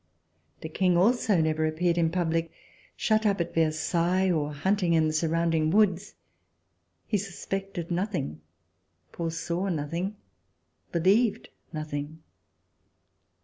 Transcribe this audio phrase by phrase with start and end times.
[0.61, 2.51] The King also never appeared in public.
[2.95, 6.15] Shut up at Versailles, or hunting in the surrounding woods,
[7.05, 8.41] he suspected nothing,
[9.11, 10.15] fore saw nothing,
[10.91, 12.23] believed nothing.